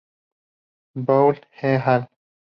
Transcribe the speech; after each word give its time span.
Butler 0.95 1.41
"et 1.61 1.77
al. 1.85 2.09